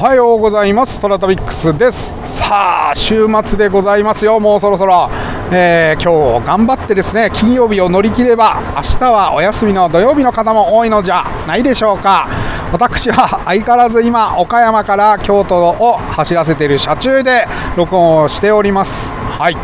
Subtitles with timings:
[0.00, 0.98] はようございます。
[0.98, 2.14] トラタビックスです。
[2.24, 4.40] さあ週末でございますよ。
[4.40, 5.10] もうそろそろ、
[5.52, 12.26] えー、今日頑張ってですね金曜日を乗り切れば明日はお休みの土曜日の方も多いのじゃないでしょうか。
[12.72, 17.44] 私は相変わらず今岡山から京都を走らせている車中で
[17.76, 19.12] 録音をしております。
[19.12, 19.56] はい。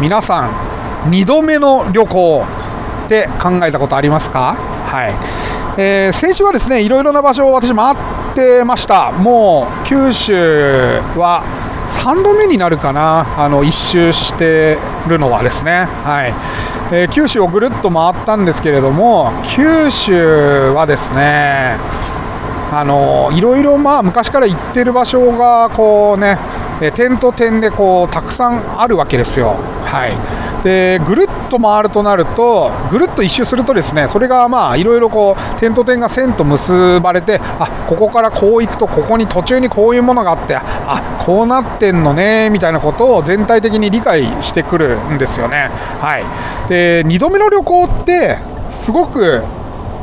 [0.00, 0.48] 皆さ
[1.06, 2.44] ん2度目の旅行
[3.06, 4.56] って考えたことありますか？
[4.56, 5.14] はい、
[5.80, 9.12] えー、先週はですねいろいろな場所を私回っててました。
[9.12, 10.32] もう九州
[11.16, 11.42] は
[11.88, 16.34] 3度目になるかな、あの一周してるのはですね、はい。
[16.92, 21.76] えー、九州をぐるっと回ったんですけれども、九州はですね、
[22.72, 26.38] あのいろいろまあ昔から行ってる場所がこうね、
[26.80, 29.56] え点と点でこうたくさんあるわけですよ。
[29.84, 30.16] はい、
[30.62, 45.70] でぐるっと回るとなるとぐるっと一周するとですねそれがまあいろいろこう点と点が線と結ばれてあここからこう行くとここに途中にこういうものがあってあこうなってんのねみたいなことを全体的に理解してくるんですよね。
[46.00, 48.38] はい、で2度目の旅行って
[48.70, 49.42] すごく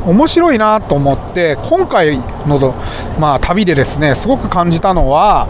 [0.05, 2.73] 面白いなと思って今回の、
[3.19, 5.47] まあ、旅でですねすごく感じたのは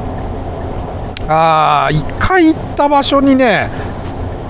[1.27, 3.69] あ1回行った場所にね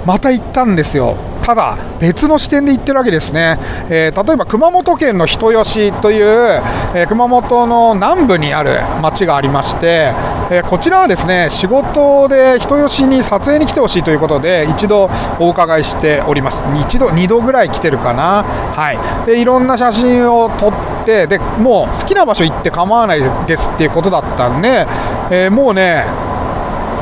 [0.10, 1.16] また行ったんですよ。
[1.44, 6.62] ただ別の視点で言ってるわけですね、えー、例えば熊本県の人吉という、
[6.96, 10.12] えー、熊本の南部にある町がありまして、
[10.52, 16.64] えー、こちらはですね仕事で人吉に撮影に来てほしいということで一度お伺いしております。
[16.76, 18.44] 一度2度ぐらい来てるかな。
[18.44, 18.98] はい。
[19.28, 20.74] でいろんな写真を撮っ
[21.06, 24.88] てでもう好きな場所行って構わないですっていうことだったんで、
[25.30, 26.29] えもうね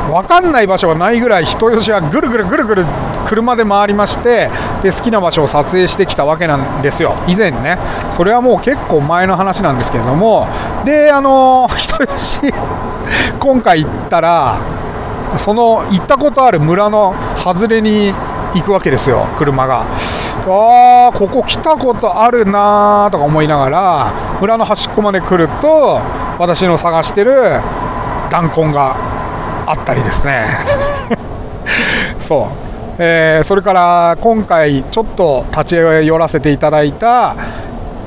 [0.08, 2.86] 分かんない場所がないぐらい人吉はぐるぐるぐるぐる
[3.26, 4.50] 車で回りまして
[4.82, 7.16] で好きな場所を撮影してきたわけなんですよ。
[7.28, 7.78] 以前ね。
[8.12, 10.48] それはもう結構前の話なんですけれども。
[10.86, 12.54] であの 人吉
[13.40, 14.58] 今回行ったら
[15.38, 18.14] その行ったことある村の外れに
[18.54, 19.28] 行くわけですよ。
[19.38, 19.86] 車が。
[20.50, 26.00] あーここ来たことあるなーとか思いながら村の端っこまで来ると
[26.40, 27.60] 私の探してる
[28.30, 28.96] 弾痕が
[29.68, 30.46] あったりですね。
[32.20, 32.48] そう、
[32.98, 37.36] えー、それから今回ちょっと立ち寄らせていただいた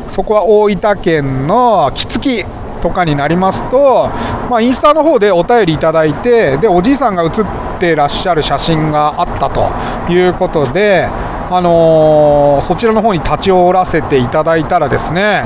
[0.09, 2.47] そこは大分県の杵築
[2.81, 4.09] とかになりますと、
[4.51, 7.47] まあ、インスタの方でお便りいただいてでおじいさんが写っ
[7.79, 9.71] てらっしゃる写真があったと
[10.13, 11.07] いうことで、
[11.51, 15.45] あのー、そちらの方に立ち寄らせていただいたらですね、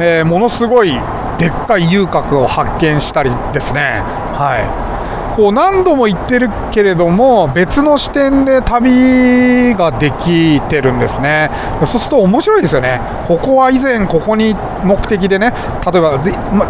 [0.00, 0.92] えー、ものすごい
[1.38, 4.02] でっかい遊郭を発見したりですね。
[4.34, 4.85] はい。
[5.36, 11.50] こう何度も行ってるけれども別の視点で旅ができてるんですね。
[11.80, 13.00] そうすると面白いですよね。
[13.28, 15.52] ここは以前ここに目的でね
[15.84, 16.18] 例えば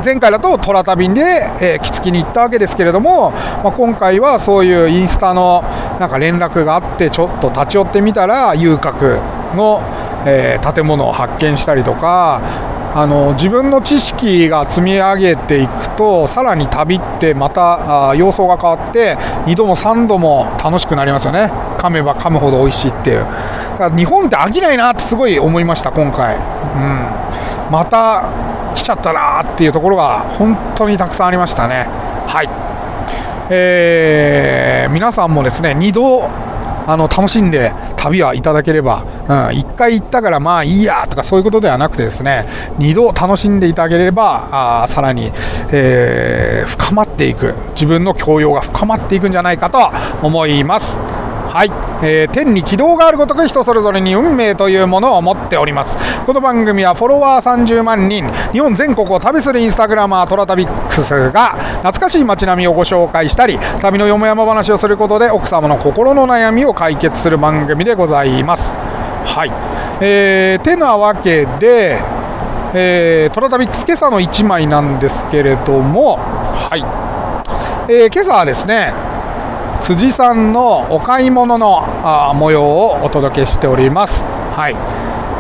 [0.05, 1.21] 前回だと虎旅で、
[1.61, 5.63] えー、木付に行ったわけですけれども、まあ、今回はそういうインスタの
[6.01, 9.21] なんか連絡があってちょっと立ち寄ってみたら遊郭
[9.55, 9.81] の、
[10.27, 12.41] えー、建物を発見したりとか
[12.99, 21.53] あの自分の知識が積み上げていくとさらに旅ってまた様相が変わって2度も3度も楽しくなりますよね。
[21.77, 23.19] 噛めば噛むほど美味しいっていう。
[23.19, 26.41] だから日本って飽きないなってすごい思いました今回、うん、
[27.71, 28.31] また
[28.75, 31.87] 来ちゃったなっていうところが本当にたくさんありましたね。
[32.27, 32.49] はい。
[33.51, 36.31] えー、皆さんもですね2度
[36.87, 42.47] あの楽しんで旅はいただければ、うん、1回行ったからまあいいやとかそういうことではなくてですね
[42.79, 45.33] 2度楽しんでいただければあさらに、
[45.73, 49.79] えー、深まっていく自分の教養が深まっていくんじゃないかと
[50.27, 50.99] 思います。
[50.99, 55.97] はい、えー、天に軌道があるごとく人それぞれに運命というものを持っております。
[56.25, 58.31] この番組はフォロワー30万人。
[58.53, 68.77] 日本全国を旅するインスタグラマートラタビックスが懐かしい街並みをご紹介したり旅のよもやま話をすることで奥様の心の悩みを解決する番組でございます。
[68.77, 69.53] はい、
[70.01, 72.01] えー、てなわけで
[72.79, 76.81] えー、トラタビックス今朝の1枚なんですけれども、はい。
[77.91, 78.93] えー、今朝はですね、
[79.83, 84.25] 辻さんのお買い物のあ模様をお届けしております。
[84.25, 84.77] はい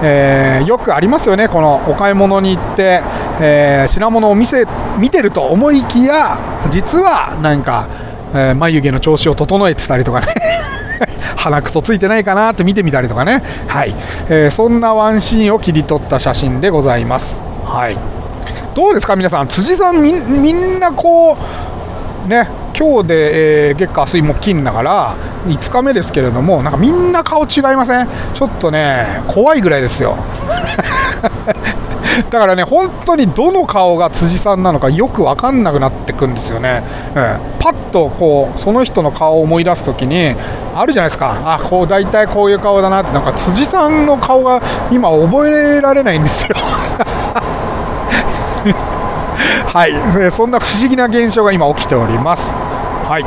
[0.03, 3.01] えー、よくありますよね、このお買い物に行って、
[3.41, 4.67] えー、品物を見せ
[4.99, 6.39] 見てると思いきや、
[6.71, 7.89] 実はなんか、
[8.33, 10.27] えー、眉毛の調子を整えてたりとかね。
[11.37, 13.95] 鼻くそついてないかなって見てみたりとかね、はい
[14.29, 17.43] えー、そんなワンシーンを切り取った写真でございます。
[17.65, 17.97] はい、
[18.75, 21.37] どうですか、皆さん、辻さんみ、みんなこ
[22.25, 22.49] う、ね、
[22.79, 28.09] 今日で、えー、月火水木金だから5日目ですけれどもなんかみんな顔違いません？
[28.35, 30.17] ちょっとね怖いぐらいですよ。
[32.31, 36.83] だからね本当にどの顔が辻さんなのかよく分かんなくなってくんですよね、
[37.15, 37.23] うん、
[37.59, 40.35] パッとこうその人の顔を思い出す時に
[40.75, 41.37] あるじゃないですか。
[41.45, 46.57] あこう大体こういう顔だなってなんか辻さんの顔が今覚えられないんですよ。
[49.77, 52.55] はい、そんな不思議な現象が今起きております。
[52.55, 53.27] はい。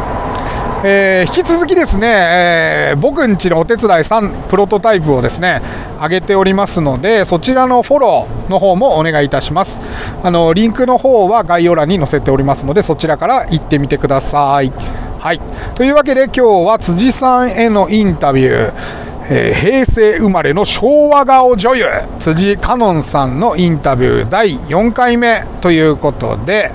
[0.84, 5.62] えー、引き続きですね、えー、僕んちのお手伝い3プロトタイプをですね、
[6.02, 9.80] 上げておりますので、そちらのフォローの方もお願いいたします。
[10.24, 14.74] あの、リンクの方は概要欄に載せておりますので、そちらから行ってみてください。
[15.20, 15.42] はい。
[15.76, 21.86] というわけで今日は辻さんへのインタビュー、えー、平成生まれの昭和顔女優
[22.18, 26.72] 辻香音さんのインタビュー第4回目ということで、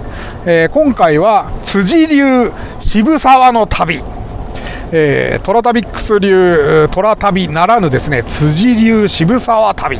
[0.46, 4.02] えー、今回は辻流渋沢の旅。
[4.96, 9.98] えー、トラタビックス流トラ旅ならぬですね辻流渋沢旅。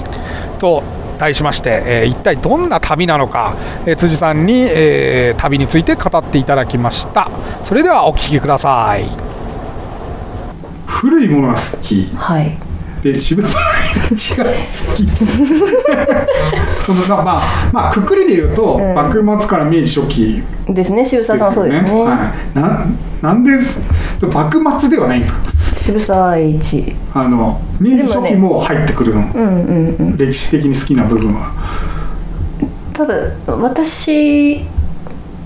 [0.61, 0.85] と
[1.19, 3.57] 題しまして、えー、一体どんな旅なのか、
[3.87, 7.31] えー、辻さんに、えー、旅について語っていただきました。
[7.65, 9.34] それではお聞きください。
[10.87, 12.57] 古いものが好き、はい、
[13.03, 14.51] で渋沢栄一が好
[14.95, 15.07] き。
[16.85, 21.05] そのまあまあくくりで言うと、うん、幕末から明治初期ですね。
[21.05, 22.87] 渋沢さんそうですね、はい、な
[23.23, 23.53] なんで
[24.33, 25.51] 幕末ではないんですか？
[25.75, 26.95] 渋沢栄一。
[27.15, 31.53] あの明治初期も入ってくるの、ねうんうんうん、歴史的に好きな部分は。
[32.93, 33.15] ただ
[33.47, 34.65] 私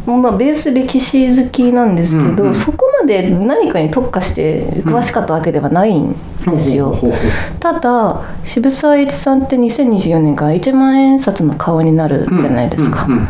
[0.07, 6.15] まあ、ベース歴史好きなんですけど、うんうん、そこまで何かに特化して詳しかったわけではないん
[6.47, 7.13] ですよ、うん、
[7.59, 13.29] ただ渋沢栄一さんって2024年から1万円札の顔になるじゃないですか、うんうんうん、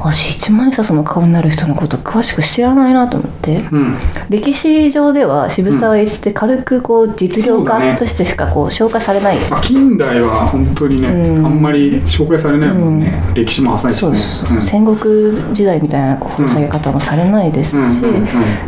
[0.00, 3.96] 私一万円札の顔になる人のこと詳しく知らないなと思って、うん、
[4.30, 14.60] 歴史上では渋沢栄一って軽くこう実業家としてしかこう紹介されない、ね、近代は本当にね、うん、あんまり紹介されないもんね、うん、歴史も浅いしね。
[14.60, 18.02] 戦国時代みたいな掘り下げ方もされないですし、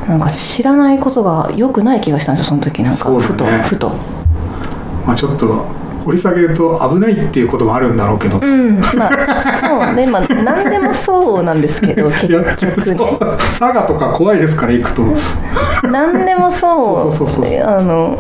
[0.09, 2.82] なんか知らないことがよくない気がしたんですよその時。
[2.82, 3.91] なんかふと、ふと。
[5.06, 5.67] まあちょっと
[6.05, 10.06] 掘り下げると危ないっていうこともあるんだろうけど、うん、まあそうね。
[10.06, 12.97] まあ何でもそうなんですけど 結局ね。
[13.38, 15.02] 佐賀とか怖いですから行くと。
[15.91, 17.62] 何でもそうそうそうそう。
[17.62, 18.19] あの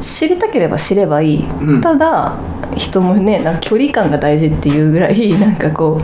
[0.00, 2.34] 知りたければ知ればいい、うん、ただ
[2.74, 6.02] 人もねなんか距離感が大事っていうぐらいなんかこう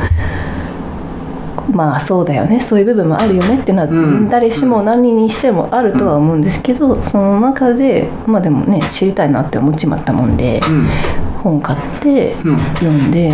[1.73, 2.61] まあそうだよね。
[2.61, 10.87] そういう部分もあるよねってな、うん、誰しも何にしてもあるとは思うんですけど、うん、その中でまあでもね知りたいなって思っちまったもんで、うん、
[11.39, 13.33] 本買って読んで。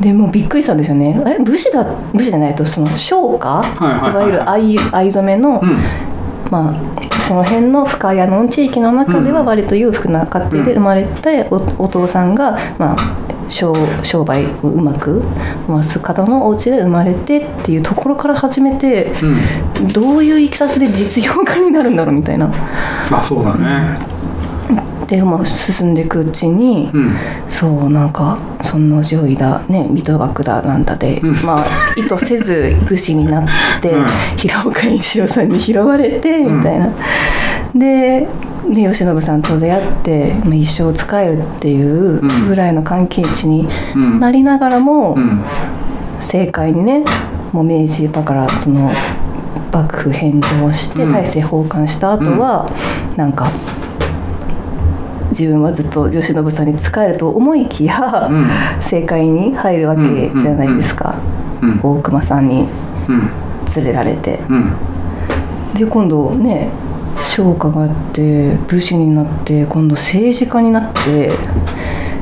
[0.00, 1.20] でもびっくりしたんですよね。
[1.26, 1.84] え武士だ
[2.14, 5.60] 武士じゃないとその商家、はいいわゆる藍藍染めの、
[6.52, 12.96] まあその辺の深谷の地域の中では割と裕福な家庭で生まれて、おお父さんがまあ
[13.48, 15.22] 商商売をうまく
[15.66, 19.12] 回す方のお家で生まれてっていうところから始めて、
[19.80, 22.48] うん、どういういきさつで実用家になるんだろうみたいな。
[23.10, 24.17] まあそうだね
[25.08, 27.16] でも進んでいくうちに、うん、
[27.48, 31.66] そうなんか尊王攘夷だね水戸学だなんだで、うん、まあ
[31.96, 36.92] 意図せず武士になって、うん、平岡一郎さんに拾われてみたいな。
[37.74, 38.28] で
[38.70, 43.66] で慶喜さんと出会って、まあ、一生使えるっていうぐらいの関係値に
[44.20, 45.16] なりながらも、
[46.16, 47.02] 政界にね
[47.52, 48.90] もう明治だからその
[49.72, 52.70] 幕府返上して大政奉還した後は、
[53.10, 53.50] うん、なんか
[55.28, 58.42] 自分はずっと慶喜さんに仕えると思いきや、うん、
[58.76, 61.18] 政界に入るわけじゃないですか、
[61.62, 62.66] うん、大隈さんに
[63.76, 64.40] 連れられて。
[65.74, 66.70] で今度ね
[67.22, 71.30] 昇華があって武士になって今度政治家になって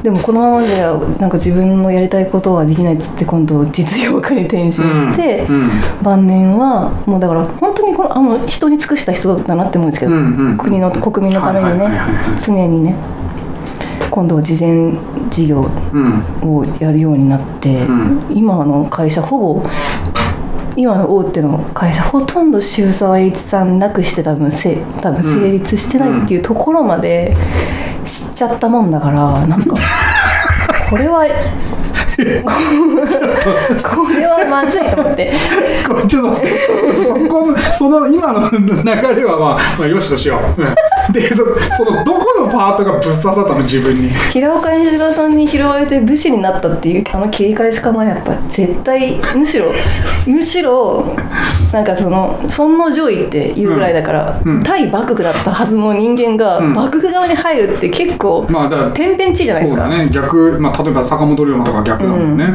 [0.03, 5.71] でもこのままではなんか自分のやりたいことはできないっつって今度実業家に転身して、うんうん、
[6.03, 12.01] 晩年はもうだから本当にこのあの人に尽くした人だなって思うんですけど、うんうん、国の国民のためにね、
[12.39, 12.97] 常にね
[14.11, 14.99] 今度は慈善
[15.31, 15.61] 事業
[16.43, 17.87] をやるようになって、
[18.31, 19.69] 今の会社ほぼ
[20.77, 27.35] 今の大手の会社ほとんど渋沢栄一さんなくして多分せ多分成立してないっていうところまで
[28.07, 29.77] 知っちゃったもんだからなんか
[30.89, 31.27] これは
[32.17, 32.23] こ
[34.09, 35.35] れはまずいと思って。
[36.09, 36.47] ちょっと
[37.05, 40.63] そこその今の流れはまあ、まあ、よしとしよう。
[41.13, 41.37] でそ
[41.77, 44.11] そのどこのパートがぶっ刺さったの自分に。
[44.31, 47.05] 平岡円次郎さんに拾われて武士になったっていう。
[47.13, 49.67] あの切り返しかなやっぱり絶対むしろ
[50.27, 51.15] むしろ
[51.73, 54.57] なんかその尊王攘夷っていうぐらいだから、うん。
[54.59, 56.73] うん対幕府だったはずの人間がうん。
[56.73, 60.11] 幕府側に入るって結構まあだ天変地異じゃないですか、そうだね。
[60.11, 62.47] 逆、まあ、例えば坂本龍馬とか逆だもんね、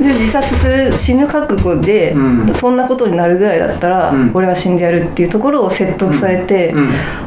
[0.00, 2.54] で自殺する死ぬ覚悟で、うん。
[2.54, 4.30] そんなことになるぐらいだったら、うん。
[4.34, 6.74] 俺は死んでやるっていうところを説得されて、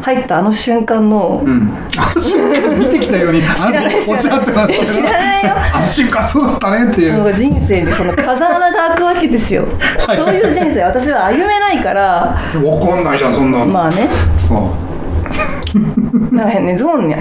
[0.02, 1.52] 入ったあの瞬間の、うん。
[1.52, 4.86] うん、あの瞬間見てきたように知らないあのおっしゃってますけど。
[4.86, 5.52] 知らないよ。
[5.74, 7.34] あの瞬間そうだったねっていう。
[7.34, 9.68] 人生にその風穴が開くわけですよ。
[10.06, 10.18] はい。
[10.18, 10.84] そういう人生。
[10.84, 12.02] 私は歩めないから。
[12.02, 14.08] わかんないじゃんそんなの、まあね。
[14.38, 16.36] そう。
[16.36, 17.16] なんかねゾーンに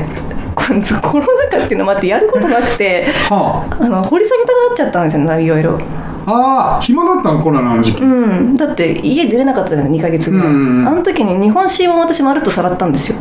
[0.54, 3.06] このコロナ禍っていうのもあってやることなくて。
[3.28, 3.84] はあ。
[3.84, 5.78] の掘り下げたくなっちゃったんですよねいろいろ
[6.30, 8.56] あああ暇だったのコロナの時期、うん。
[8.56, 13.18] だって家出れなかったじゃない2ヶ月ぐらい、うんあの時に日本史を私まるっとさらったんですよ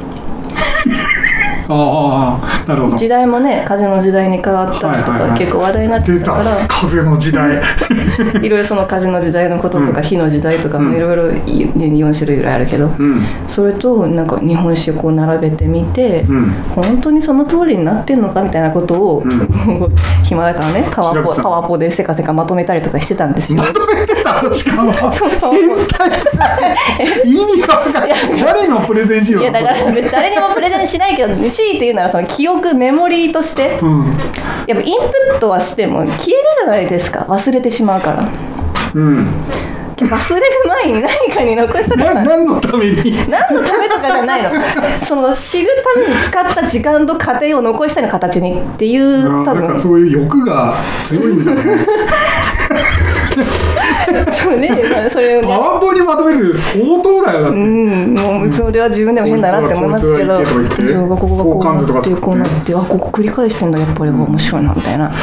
[1.70, 2.98] ああなるほど。
[2.98, 6.68] 時代もね風の時代に変わったりとか結構話題になって出たたから。
[6.68, 7.62] 風の時代。
[8.42, 10.04] いろいろその風の時代のこととかうん。
[10.04, 10.90] 火の時代とかうん。
[10.90, 13.26] もいろいろ4種類ぐらいあるけどうん。
[13.48, 16.54] それとなんか日本史をこう並べてみてうん。
[16.76, 19.48] 本当にその通りになってんのかみたいなことを、うん。
[20.24, 23.62] 暇だからねパワポパワポでせかせかまとめたりとかしてたんですよ。
[23.62, 24.54] まとめてたの？
[24.54, 24.92] しかも。
[27.26, 28.12] 意味が分かんない。
[28.44, 29.76] 誰のプレゼン資料いやだから
[30.12, 33.80] 誰にもプレゼンしないけど強いて言うならその記憶メモリーとして。
[33.82, 34.06] うん。
[34.68, 37.26] やっぱインプットはしても消えるじゃないですか。
[37.28, 38.30] 忘れてしまうから。
[38.94, 39.28] うん。
[39.98, 42.04] 忘れる前に何かに残したか。
[42.04, 43.18] ったな何のために？
[43.28, 44.52] 何のためとかじゃないの。
[45.02, 51.64] その知るために使った時間と過程を残したいの形にっていう多あなんか分そういう欲が強いんだね
[54.32, 55.48] そうね、まあ、それをね。
[55.48, 60.68] パワポにまとめるって相当だよだって、うん、もうそれは自分でも変だなって思いますけど、そう
[61.10, 64.12] ここがこうなってこうなってあここ繰り返してんだやっぱり。
[64.12, 65.12] 面白いなみたいな。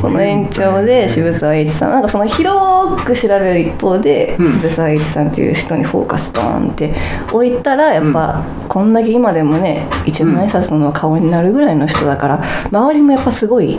[0.00, 1.90] その延長で渋沢栄一さん。
[1.92, 4.52] なんかその広く調べる一方で、うん。
[4.54, 6.92] 渋沢栄一さんっていう人にフォーカスドーンって
[7.32, 13.78] 置いたらやっぱ、こんだけ今でもね一万円札の顔になるぐらいの人だから周りもやっぱすごい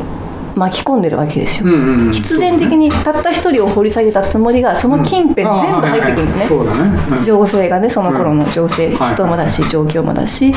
[0.56, 1.70] 巻き込んでるわけですよ。
[1.72, 2.12] うんうんうん。
[2.12, 10.54] 必然的にたった一人を掘り下げたつもりがその近辺全部入ってくるんですね、あはいはいね、情勢がねその頃の情勢、はい人もだし状況もだし。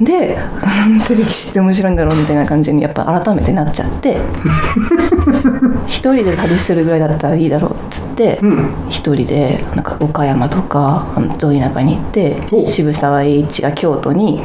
[0.00, 4.16] でなんて歴史って面白いんだろうみたいな感じにやっぱ改めてなっちゃって。
[5.86, 8.68] 一人で旅するぐらいだったらいいだろうっつってうん。
[8.88, 14.40] 一人でなんか岡山とかあのど田舎に行ってお渋沢栄一が京都に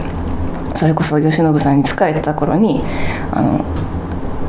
[0.76, 2.82] それこそ慶喜さんに仕えてた頃に
[3.32, 3.64] あの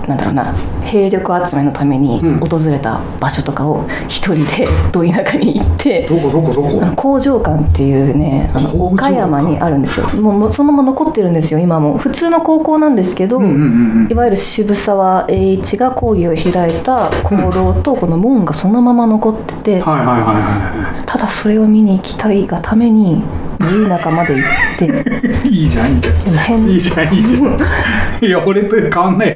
[0.08, 2.40] なんだろうな兵力集めのためにうん。
[2.44, 6.80] 訪れた場所とかを一人でど田舎に行って、どこどこどこ？
[6.82, 10.06] あの工場館っていうねあの岡山にあるんですよ。
[10.20, 11.96] もうそのまま残ってるんですよ今も。
[11.96, 14.12] 普通の高校なんですけど、うんうんうんうん。
[14.12, 21.06] いわゆる渋沢栄一が講義を開いた講堂とこの門がそのまま残ってて、はいはいはいはい。
[21.06, 23.22] ただそれを見に行きたいがために
[23.64, 26.68] ど田舎まで行ってはい いいじゃんいいじゃん変。
[26.68, 27.56] いいじゃんいいじゃん。
[28.24, 29.28] いや俺と変わんない。
[29.28, 29.34] や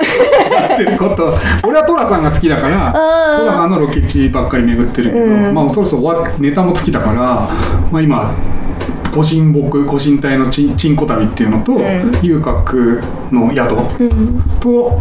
[0.74, 1.32] ってること。
[1.66, 5.54] 俺はトラさんが好きだからートラさんのロケ地ばっかり巡ってるけど、うん。
[5.54, 7.48] まあそろそろ終わネタも尽きたから、
[7.90, 8.30] まあ、今
[9.14, 12.12] ご神木ご神体のちんちんこ旅っていうのと、ん。
[12.22, 13.00] 遊郭
[13.32, 14.42] の宿うん。
[14.60, 15.00] と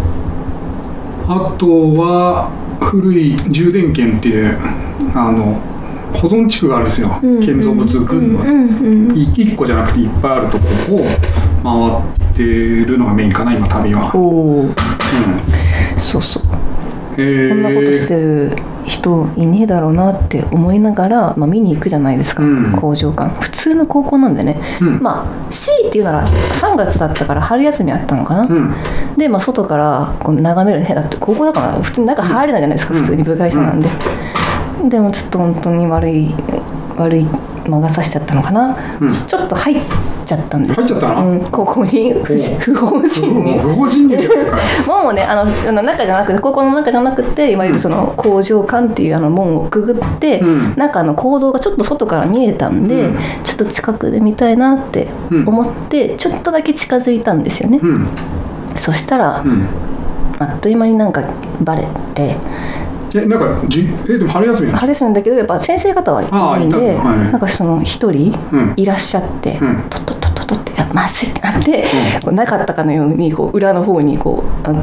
[1.28, 4.58] あとは古い充電圏っていう
[5.14, 5.58] あの
[6.14, 7.40] 保存地区があるんですよ、うん。
[7.40, 10.64] 建造物群の、うんうんい1個じゃなくていっぱいあるとこ
[10.96, 11.00] を
[11.64, 14.74] 回ってるのがメインかな今旅は、おおうん。
[15.98, 16.44] そうそう。
[17.18, 17.50] えー。
[17.50, 18.52] こんなことしてる
[18.86, 22.72] 人いねえだろうなって思いながら、まあ、見に行くじゃないですか、うん。
[22.80, 23.30] 工場館。
[23.42, 25.00] 普通の高校なんでね、うん。
[25.02, 28.74] まあ C っていうなら3月だったから春休みあったのかな、うん。
[29.18, 30.96] で、まあ、外からこう眺めるね。
[30.96, 33.00] だって高校だから普通に中入れないじゃないですか、うん。
[33.02, 33.90] 普通に部外者なんで、
[34.86, 36.34] でもちょっと本当に悪い
[36.98, 37.28] 悪い
[37.68, 39.10] 魔が差しちゃったのかな、うん。
[39.12, 39.82] ちょっと入っ
[40.26, 40.80] ちゃったんです。
[40.80, 41.32] よ入っちゃったの？
[41.32, 43.60] うん、高校に不不法侵入。
[43.60, 44.18] 不法侵入。
[44.88, 50.74] 門をねあのあの中じゃなくて高校の中じゃなくていわゆるその工場館っていうあの門をくぐって、うん。
[50.78, 53.18] 中の行動がちょっと外から見えたんで、うん。
[53.44, 55.48] ちょっと近くで見たいなってうん。
[55.48, 58.08] 思って、ちょっとだけ近づいたんですよね、うん。
[58.76, 59.66] そしたら、うん。
[60.40, 61.24] あっという間になんか
[61.62, 62.38] バレて
[63.16, 68.74] えなんかじえでも春休み春休みだけどやっぱ先生方はいああるんでいたんだはいなんかその一人うん。
[68.76, 69.84] いらっしゃって、うん。
[69.90, 71.86] とっとっとっとっこと?」って「いやまずい」ってなって、
[72.24, 74.82] こうなかったかのようにこう裏の方にこうあの、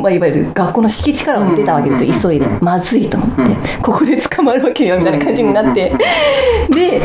[0.00, 2.46] まあ、いわゆる学校の敷地からは出たわけですよ、急いで。
[2.60, 5.94] まずいと思って、ここで捕まるわけよみたいな感じになって、
[6.70, 7.02] で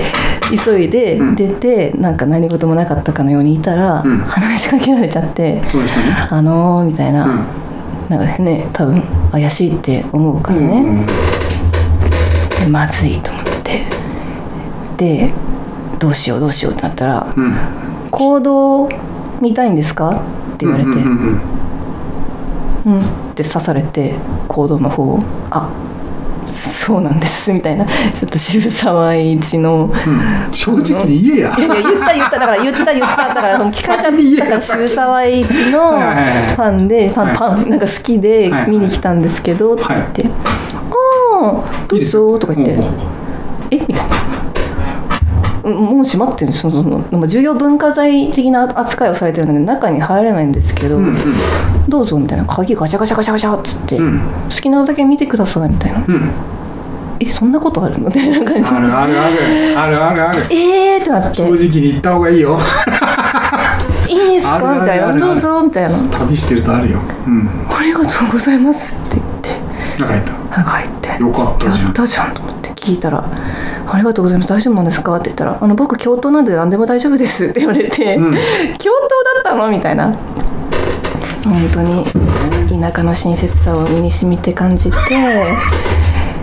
[0.65, 4.17] 急いで出てなんか何事もなかったかのようにいたら、ん。
[4.27, 7.39] 話しかけられちゃってそうでしたね「あのー」みたいな、うん
[8.09, 11.05] なんかね多分怪しいって思うからね、うん
[12.59, 13.83] でまずいと思って。
[14.97, 15.31] で
[15.99, 17.53] どうしようどうしようってなったらうん
[18.09, 18.89] 「行動
[19.41, 20.09] 見たいんですか?」
[20.53, 21.41] って言われて「うんうん
[22.85, 22.93] うん。
[22.93, 23.03] うん」っ
[23.35, 24.15] て刺されて
[24.47, 25.19] 行動の方を
[25.51, 25.69] 「あ
[26.88, 27.86] そうなんです」みたいな。
[27.86, 29.91] ちょっと渋沢栄一の。
[29.94, 30.53] うん。
[30.53, 31.56] 正直に言えや。
[31.58, 37.36] いやいや言った言っただから言った言っただから その聞かれちゃったから渋沢栄一のファンでファンはい。
[37.36, 40.25] ファンなんか好きで見に来たんですけどって言って
[41.36, 42.77] 「ああどうぞ」とか言って。
[42.77, 42.91] おうおう
[43.72, 44.01] 「えみたいな。
[45.65, 51.17] うんもう閉まってるんですそのそのまあ重要文化財的な扱いをされてるので中に入れないんですけど、うんうん。
[51.89, 52.46] どうぞみたいな。
[52.46, 54.22] 鍵ガチャガチャガチャガチャっつって、うん。
[54.50, 56.06] 好きなだけ見てくださいみたいな。
[56.08, 56.32] うん
[57.19, 58.07] えそんなことあるの？
[58.07, 58.69] みたいな感じ。
[58.69, 59.79] あるあるある。
[59.79, 60.41] あるあるある。
[60.51, 61.33] えーってなって。
[61.36, 62.59] 正直に言った方がいいよ。
[64.07, 64.77] いいですか？
[64.79, 65.13] みたいな。
[65.13, 65.97] どうぞみたいな。
[66.19, 67.00] 旅してるとあるよ。
[67.25, 67.50] うん。
[67.69, 70.01] ありがとうございますって言って。
[70.01, 70.31] なんか言った？
[70.57, 71.21] なんか入って。
[71.21, 71.86] よかったじゃん。
[71.86, 73.24] やったじゃんと思って聞いたら
[73.89, 74.50] 「ありがとうございます。
[74.50, 78.31] 大丈夫なんですか?」って言ったら「あの僕教頭なんで何でも大丈夫です」って言われて「うん。
[78.77, 80.13] 教頭だったの?」みたいな。
[81.43, 82.03] 本当に
[82.81, 84.97] 田舎の親切さを身に染みて感じて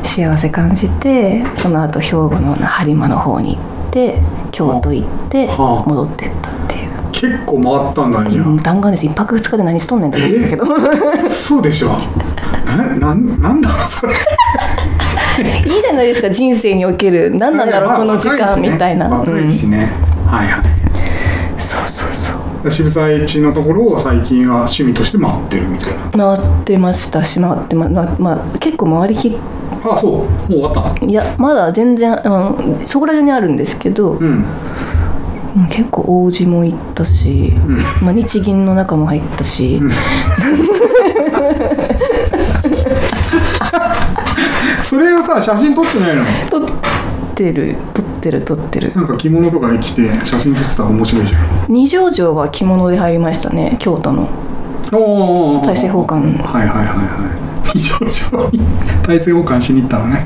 [0.04, 4.18] 幸せ感じてその後兵庫の播磨の方に行って
[4.52, 5.88] 京都行ってはあ。
[5.88, 6.90] 戻ってったっていう。
[7.12, 9.06] 結構回ったんだねじゃうん弾丸です。
[9.06, 10.64] 一泊二日で何しとんねんって思ったけど。
[11.26, 11.88] あそうでしょ？
[12.66, 14.12] ななんなんだそれ。
[15.64, 17.32] いいじゃないですか人生における。
[17.34, 19.46] 何なんだろう、まあこの時間みたいな、若うん。
[19.46, 19.90] いしね、
[20.26, 20.62] はいはい。
[21.56, 22.34] そうそうそ
[22.64, 22.70] う。
[22.70, 26.36] 渋沢栄一のところを最近は趣味として回ってるみたいな。
[26.36, 29.32] 回ってましたし回ってままあまあ結構回りきっ
[29.84, 30.12] あそう？
[30.12, 34.28] もう終わったいやまだ全然あのそこら中にあるんですけど、うん。
[34.28, 34.44] うん
[35.70, 37.52] 結構王子も行ったし、
[38.02, 39.80] まあ、日銀の中も入ったし、
[44.82, 46.24] それをさ写真撮ってないの？
[46.50, 46.60] 撮っ
[47.34, 47.76] てる。
[47.94, 48.92] 撮ってる撮ってる。
[48.94, 51.40] なんか着物とかで着て写真撮ってたら面白いじゃん。
[51.68, 54.28] 二条城は着物で入りましたね京都の。
[54.90, 56.96] 大政奉還はいはいはいはい
[57.74, 58.60] 非常上に。
[59.02, 59.82] 大政奉還しに。
[59.82, 60.24] 行ったのね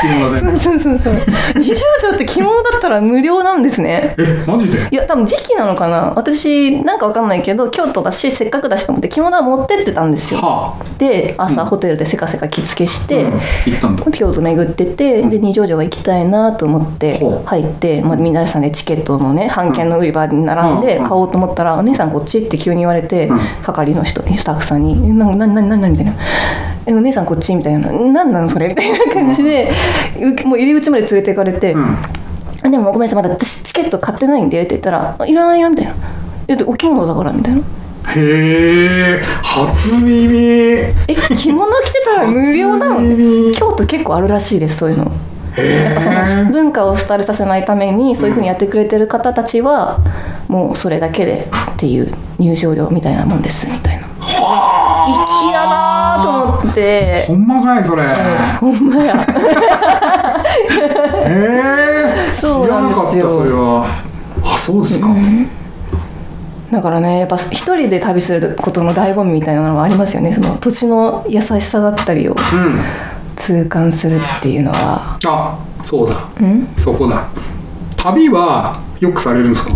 [0.00, 1.14] 着物でそうそうそうそう。
[1.54, 4.14] 二条城って着物だったら無料なんですね。
[4.18, 4.88] えマジで？
[4.90, 6.12] いや多分時期なのかな。
[6.16, 10.40] 私なんかわかんないけど京都だしせっかくだしと思って着物は持ってってたんですよ。
[10.40, 13.32] はで朝ホテルでせかせか着付けしあ、て、うん。
[13.32, 14.10] 行ったんだ。
[14.10, 21.04] 京都巡っててで二条城は行きたいなと思って入って、まあ、皆さんでチケットのね半券の売り場に並んでうん。
[21.04, 23.40] 買おうと思ったら「お姉さんこっち」って急に言われて、うん。
[23.62, 26.14] 係の人にスタッフさんに「えなななななみたいな
[26.86, 29.70] 「えお姉さんこっち」みたいな「なんなんそれ」みたいな感じで
[30.18, 31.72] うもう入り口まで連れて行かれて。
[31.72, 31.96] うん。
[32.62, 35.94] でもごめんなさいまだ私チケット買ってないんでって言ったら「いらないよ」みたいな
[36.46, 37.60] 「えでお着物だから」みたいな。
[37.60, 37.62] へ
[38.16, 39.20] え。
[39.42, 40.36] 初耳
[41.08, 43.00] 「え着物着てたら無料なの?」
[43.54, 45.10] 京都結構あるらしいですそういうの。
[45.56, 49.98] へやっぱそのえ文化を廃れさせないためにそういうふうにやってくれてる方たちは
[50.48, 54.06] もうそれだけでっていう入場料みたいなもんですみたいな。
[54.20, 56.30] はあ粋だなと
[56.64, 57.24] 思って。
[57.26, 58.04] ほんまかいそれ、
[58.60, 59.14] ほんまや
[61.26, 63.86] へえそうなんですよそれは。
[64.44, 65.08] あそうですか、
[66.70, 70.32] だからねやっぱ一人で旅することの醍醐味みたいなのがありますよね。
[70.32, 72.36] その土地の優しさだったりをうん。
[73.36, 75.18] 痛感するっていうのは。
[75.24, 76.28] あそうだ。
[76.40, 76.68] うん？
[76.76, 77.26] そこだ。
[77.96, 79.72] 旅はよくされるんですか？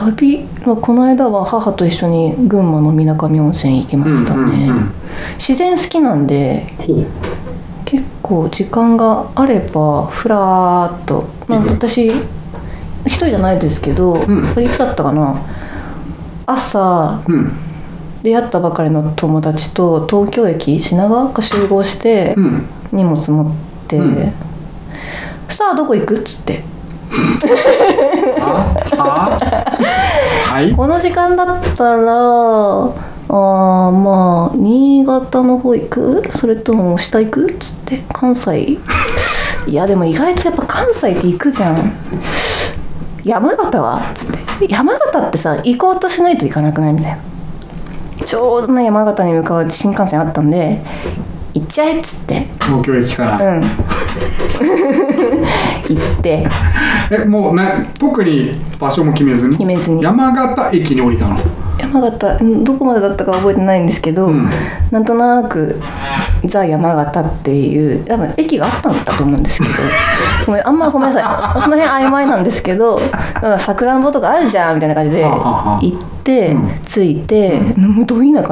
[0.00, 4.92] 旅はこの間は母と一緒に群馬の水上温泉行きましたね、うんうんうん。
[5.36, 6.66] 自然好きなんで
[7.84, 14.42] 結構時間があればふらーっと、まあ、私一人じゃないですけど、ん。
[14.54, 15.36] これいつだったかな。
[16.46, 17.52] 朝うん。
[18.22, 22.66] 出会ったばかりの友達と東京駅品川か集合してうん。
[22.92, 23.54] 荷物持っ
[23.88, 24.32] て、うん。
[25.48, 26.18] さあどこ行く？
[26.18, 26.62] っつって
[28.96, 29.38] は？
[30.52, 30.62] は？
[30.62, 30.72] い？
[30.74, 36.22] この時間だったらあーまあ新潟の方行く？
[36.30, 37.50] それとも下行く？
[37.50, 38.78] っつって関西？
[39.68, 41.76] いやでも意外とやっぱ関西って行くじゃん。
[43.24, 43.96] 山形は？
[43.96, 44.38] っつって。
[44.68, 47.18] 山形ってさ行こうとしないと行かなくないみたいな。
[48.24, 50.80] ちょうどね山形に向かう新幹線あったんで
[51.54, 52.46] 行っちゃえっつって。
[52.60, 53.62] 東京駅から、うん
[55.88, 56.46] 行って。
[57.10, 59.56] えもうね特に場所も決めずに？
[59.56, 60.02] 決めずに。
[60.02, 61.36] 山形駅に降りたの？
[61.78, 64.48] 山形うんどこまでだったか覚えてないんですけど、うん。
[64.90, 65.80] なんとなく
[66.44, 69.74] ザ山形っていう多分駅があったんだと思うんですけど
[70.46, 71.24] ごめんあんまごめんなさい。
[71.62, 72.98] この辺曖昧なんですけどう
[73.54, 76.80] んさくらんぼとかあるじゃんみたいな感じで行って、うん。
[76.86, 78.42] 着いて、もうどいや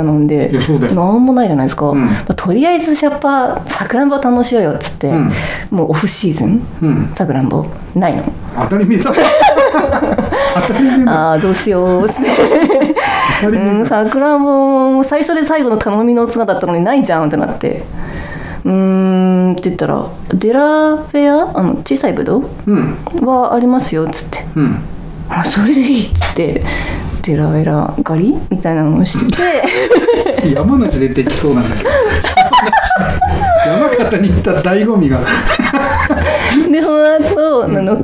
[0.61, 0.95] そうだよ。
[0.95, 1.93] なんもないじゃないですか、
[2.37, 5.31] とりあえずやっぱさくらんぼ楽しようよっつって、うん。
[5.71, 7.11] もうオフシーズンうん。
[7.15, 8.25] さくらんぼないの？
[8.57, 9.13] 当たり前だ。
[10.67, 11.31] 当たり前だ。
[11.31, 12.31] ああどうしようっつって。
[13.85, 17.83] さくらんぼも最初で最後の頼みの綱だったのにないじゃんってなって
[18.65, 21.59] うーんって言ったら「デラフェア？
[21.59, 22.45] あの小さいブドウ？
[22.67, 22.97] うん。
[23.27, 24.45] はありますよ」っつって。
[24.55, 24.79] うん
[25.29, 26.65] 「あそれでいい」っつって
[27.23, 28.39] デラベラ狩り？
[28.51, 30.51] みたいなのをして。
[30.55, 31.91] 山梨でできそうなんだけど
[33.67, 35.21] 山形に行った醍醐味が
[36.71, 37.99] でその後、あの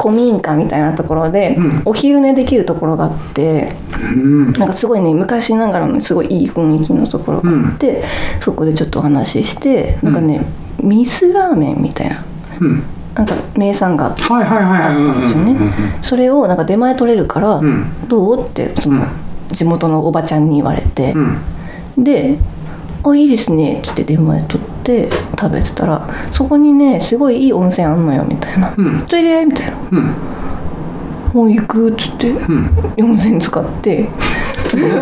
[0.00, 1.82] 古民家みたいなところで、うん。
[1.84, 3.74] お昼寝できるところがあって
[4.14, 4.52] うん。
[4.52, 8.02] なんかすごいね昔ながらのすごいいい雰囲気のところがあって、
[8.40, 10.46] そこでちょっとお話ししてなんかね、
[10.82, 12.22] ミスラーメンみたいな
[12.60, 12.82] うん。
[13.14, 15.56] なんか名産があったんですよね、
[16.00, 19.04] それをなんか出前取れるから、うんどうってその
[19.48, 22.38] 地元のおばちゃんに言われてう、んで
[23.04, 25.08] 「あいいですね」っつって出前取って
[25.40, 29.72] 食べてたら「そこにねすごいいい温泉あんのよ」みたいな「うんそれで」みたいな。
[29.92, 30.10] うん
[31.32, 32.70] 「もう行く」っつってうん。
[33.02, 34.08] 温泉使って。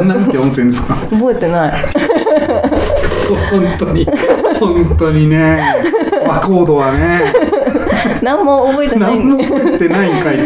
[0.05, 0.95] な なんて温泉ですか？
[1.11, 1.73] 覚えてない。
[3.51, 4.07] 本当に。
[4.59, 5.59] 本当にね。
[6.27, 7.21] 和コードはね。
[8.23, 9.19] 何も覚えてない。
[9.19, 10.45] 何も覚えてないんかいって。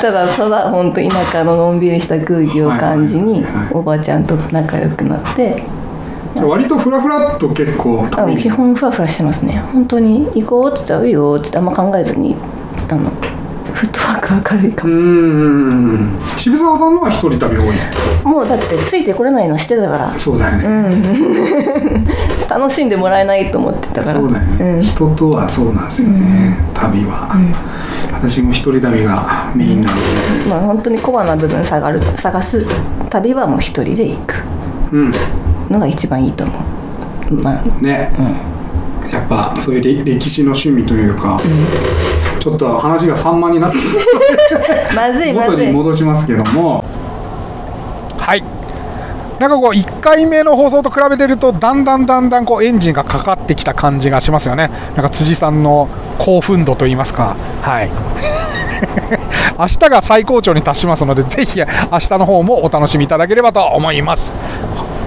[0.00, 5.62] ただただ本当田舎ののんびりした空気を感じにおばちゃんと仲良くなって
[6.42, 9.62] 割とフラフラっと結構基本フラフラしてますね。
[9.72, 12.36] 本当に行こうっつったら「いいよ」っつってあんま考えずに
[12.88, 13.10] あの
[13.72, 17.66] フットワークは軽いかうもーん渋沢さんのは一人旅多い
[18.24, 20.14] もうだってついてこれないのしてたから。
[20.18, 20.90] そうだよね、
[22.48, 24.20] 楽しんでもらえないと思ってたから。
[24.20, 24.82] そうだよね、ん。
[24.82, 27.36] 人とはそうなんですよね、旅は、
[28.12, 30.00] 私も一人旅がメインなので。
[30.50, 32.64] まあ本当にコアな部分探る探す
[33.10, 34.42] 旅はもう一人で行く。
[34.92, 35.12] うん
[35.70, 36.52] のが一番いいと思
[37.30, 37.34] う。
[37.42, 37.64] まあ。
[37.82, 38.10] ね、
[39.12, 41.38] やっぱそういうれ歴史の趣味というか、
[42.38, 43.78] ちょっと話が散漫になって
[44.94, 45.66] まずいま元ずい。
[45.66, 46.84] に戻しますけども。
[48.18, 48.44] はい。
[49.38, 54.70] なんかこう1回目の放送と比べてるとだんだんだんだんこうエンジンがかかってきた感じがしますよね。
[54.94, 57.36] なんか辻さんの興奮度といいますか。
[57.62, 57.90] はい。
[59.58, 61.66] 明日が最高潮に達しますのでぜひ明
[61.98, 64.34] 日の方もお楽しみいただければと思います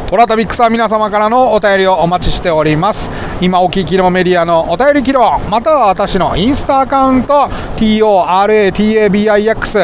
[0.08, 3.12] トラタビックさん皆様からのお便りをお待ちしております。
[3.42, 9.12] 今お聞きのメディアのお便り機能または私のインスタアカウント TORATABIX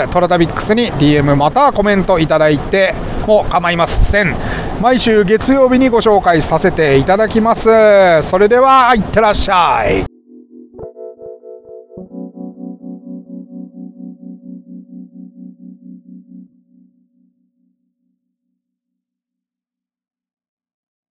[0.09, 2.95] トラタビックスに DM またはコメントいただいて
[3.27, 4.33] も構いません。
[4.81, 7.67] 毎週月曜日にご紹介させていただきます。
[8.23, 10.12] それではいってらっしゃい。